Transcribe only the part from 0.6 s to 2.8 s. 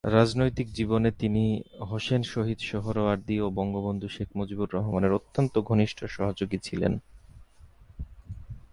জীবনে তিনি হোসেন শহীদ